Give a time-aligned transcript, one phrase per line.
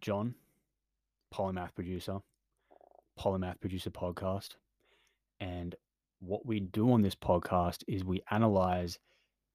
[0.00, 0.34] John,
[1.32, 2.18] Polymath Producer,
[3.18, 4.56] Polymath Producer Podcast.
[5.40, 5.74] And
[6.20, 8.98] what we do on this podcast is we analyze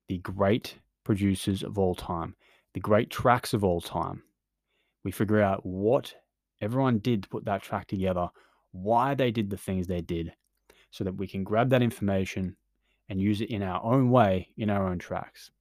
[0.07, 2.35] the great producers of all time,
[2.73, 4.23] the great tracks of all time.
[5.03, 6.13] We figure out what
[6.61, 8.29] everyone did to put that track together,
[8.71, 10.33] why they did the things they did,
[10.91, 12.55] so that we can grab that information
[13.09, 15.51] and use it in our own way in our own tracks.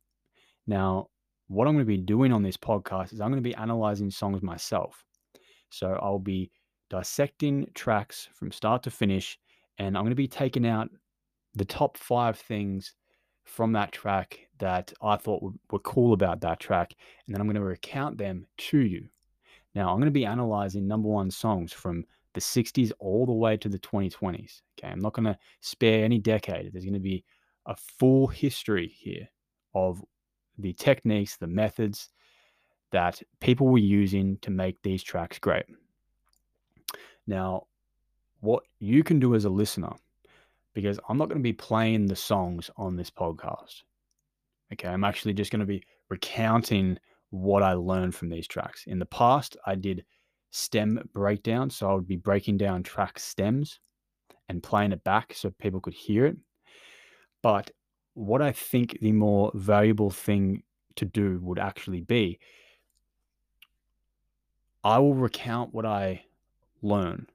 [0.67, 1.09] Now,
[1.53, 4.11] what I'm going to be doing on this podcast is I'm going to be analyzing
[4.11, 5.05] songs myself.
[5.71, 6.51] So I'll be
[6.91, 9.39] dissecting tracks from start to finish,
[9.79, 10.89] and I'm going to be taking out
[11.55, 12.95] the top five things
[13.45, 16.95] from that track that I thought were cool about that track,
[17.27, 19.09] and then I'm going to recount them to you.
[19.75, 23.57] Now, I'm going to be analyzing number one songs from the 60s all the way
[23.59, 24.63] to the 2020s.
[24.79, 26.73] Okay, I'm not going to spare any decade.
[26.73, 27.25] There's going to be
[27.67, 29.29] a full history here
[29.75, 30.03] of
[30.59, 32.09] the techniques, the methods
[32.91, 35.65] that people were using to make these tracks great.
[37.27, 37.67] Now,
[38.41, 39.93] what you can do as a listener,
[40.75, 43.83] because I'm not going to be playing the songs on this podcast.
[44.73, 46.99] Okay, I'm actually just going to be recounting
[47.31, 48.85] what I learned from these tracks.
[48.87, 50.05] In the past, I did
[50.53, 51.71] stem breakdown.
[51.71, 53.81] So I would be breaking down track stems
[54.49, 56.37] and playing it back so people could hear it.
[57.43, 57.71] But
[58.15, 60.63] what I think the more valuable thing
[60.97, 62.39] to do would actually be
[64.85, 66.25] I will recount what I
[66.83, 67.29] learn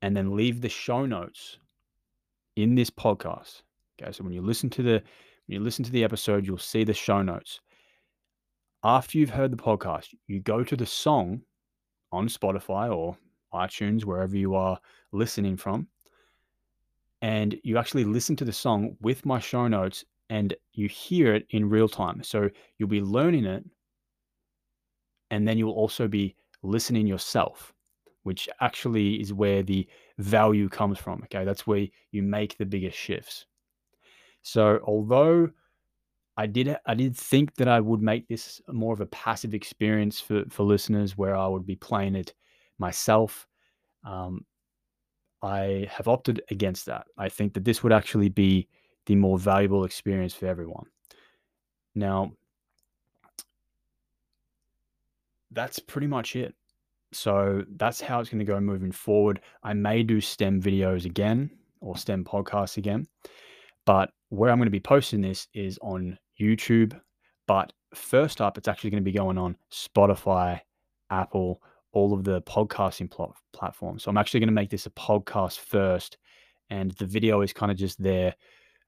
[0.00, 1.58] and then leave the show notes
[2.56, 3.62] in this podcast.
[4.00, 5.02] Okay, so when you listen to the
[5.46, 7.60] when you listen to the episode, you'll see the show notes.
[8.84, 11.42] After you've heard the podcast, you go to the song
[12.12, 13.16] on Spotify or
[13.52, 14.78] iTunes, wherever you are
[15.12, 15.88] listening from,
[17.22, 21.46] and you actually listen to the song with my show notes and you hear it
[21.50, 22.22] in real time.
[22.22, 23.64] So you'll be learning it,
[25.30, 27.72] and then you'll also be listening yourself,
[28.22, 29.86] which actually is where the
[30.18, 31.22] value comes from.
[31.24, 33.46] Okay, that's where you make the biggest shifts.
[34.42, 35.50] So although
[36.36, 40.20] I did I did think that I would make this more of a passive experience
[40.20, 42.34] for for listeners, where I would be playing it
[42.78, 43.46] myself.
[44.04, 44.44] Um,
[45.42, 47.06] I have opted against that.
[47.16, 48.68] I think that this would actually be
[49.06, 50.86] the more valuable experience for everyone.
[51.94, 52.32] Now,
[55.50, 56.54] that's pretty much it.
[57.12, 59.40] So that's how it's going to go moving forward.
[59.62, 61.50] I may do STEM videos again
[61.80, 63.06] or STEM podcasts again,
[63.86, 67.00] but where I'm going to be posting this is on YouTube.
[67.46, 70.60] But first up, it's actually going to be going on Spotify,
[71.10, 71.62] Apple,
[71.92, 74.02] all of the podcasting pl- platforms.
[74.02, 76.18] So I'm actually going to make this a podcast first,
[76.70, 78.34] and the video is kind of just there,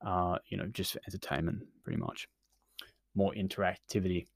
[0.05, 2.29] uh, you know, just for entertainment, pretty much.
[3.15, 4.27] More interactivity.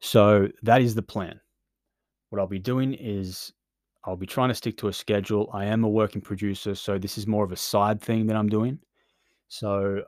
[0.00, 1.40] So that is the plan.
[2.30, 3.52] What I'll be doing is
[4.04, 5.50] I'll be trying to stick to a schedule.
[5.52, 8.48] I am a working producer, so this is more of a side thing that I'm
[8.48, 8.78] doing.
[9.48, 10.02] So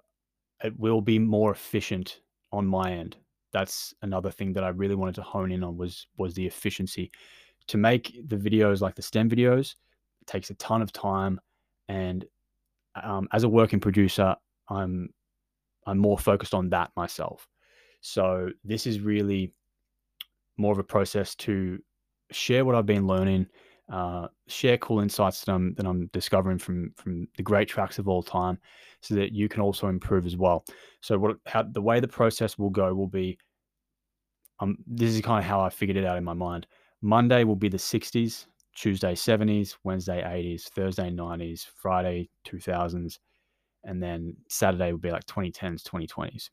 [0.63, 2.21] it will be more efficient
[2.53, 3.17] on my end.
[3.53, 7.11] That's another thing that I really wanted to hone in on was was the efficiency.
[7.69, 9.75] To make the videos like the STEM videos,
[10.27, 11.41] takes a ton of time,
[11.89, 12.25] and
[13.03, 14.37] um, as a working producer,
[14.69, 15.11] I'm
[15.87, 17.49] I'm more focused on that myself.
[18.01, 19.53] So this is really
[20.57, 21.79] more of a process to
[22.31, 23.47] share what I've been learning,
[23.91, 28.09] uh, share cool insights that I'm that I'm discovering from from the great tracks of
[28.09, 28.59] all time,
[29.01, 30.65] so that you can also improve as well.
[31.01, 33.39] So what how the way the process will go will be,
[34.61, 36.67] um, this is kind of how I figured it out in my mind.
[37.01, 43.19] Monday will be the 60s, Tuesday 70s, Wednesday 80s, Thursday 90s, Friday 2000s,
[43.85, 46.51] and then Saturday will be like 2010s, 2020s,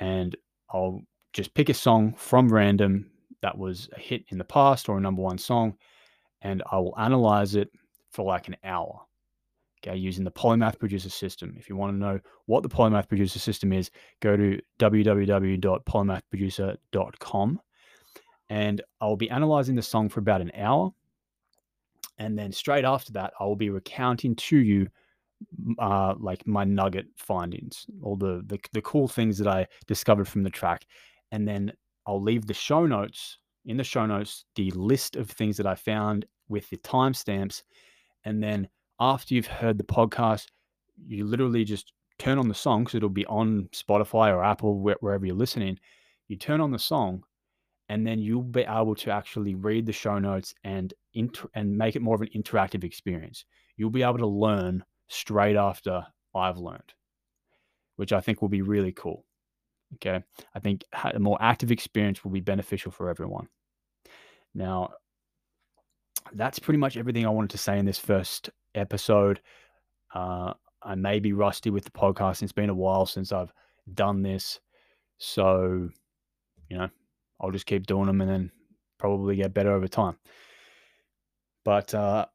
[0.00, 0.36] and
[0.70, 1.00] I'll
[1.32, 3.10] just pick a song from random
[3.40, 5.74] that was a hit in the past or a number one song
[6.42, 7.70] and I will analyze it
[8.10, 9.00] for like an hour.
[9.84, 11.56] Okay, using the Polymath Producer System.
[11.58, 17.60] If you want to know what the Polymath Producer System is, go to www.polymathproducer.com
[18.48, 20.92] and I'll be analyzing the song for about an hour.
[22.18, 24.86] And then straight after that, I will be recounting to you
[25.78, 30.44] uh, like my nugget findings, all the, the the cool things that I discovered from
[30.44, 30.86] the track.
[31.32, 31.72] And then
[32.06, 35.74] I'll leave the show notes in the show notes the list of things that I
[35.74, 37.62] found with the timestamps.
[38.24, 38.68] And then
[39.00, 40.46] after you've heard the podcast,
[41.06, 45.26] you literally just turn on the song because it'll be on Spotify or Apple, wherever
[45.26, 45.78] you're listening.
[46.28, 47.24] You turn on the song,
[47.88, 51.96] and then you'll be able to actually read the show notes and inter- and make
[51.96, 53.44] it more of an interactive experience.
[53.76, 56.94] You'll be able to learn straight after I've learned,
[57.96, 59.24] which I think will be really cool.
[59.96, 60.22] Okay.
[60.54, 63.48] I think a more active experience will be beneficial for everyone.
[64.54, 64.92] Now,
[66.34, 69.40] that's pretty much everything I wanted to say in this first episode.
[70.14, 72.42] Uh, I may be rusty with the podcast.
[72.42, 73.52] It's been a while since I've
[73.94, 74.60] done this.
[75.18, 75.88] So,
[76.68, 76.88] you know,
[77.40, 78.52] I'll just keep doing them and then
[78.98, 80.16] probably get better over time.
[81.64, 82.26] But uh,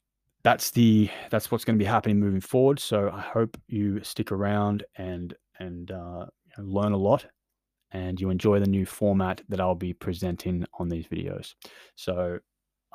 [0.43, 2.79] that's the that's what's going to be happening moving forward.
[2.79, 7.25] So I hope you stick around and and uh, learn a lot,
[7.91, 11.55] and you enjoy the new format that I'll be presenting on these videos.
[11.95, 12.39] So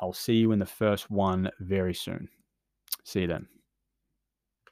[0.03, 2.29] I'll see you in the first one very soon.
[3.05, 3.47] See you then.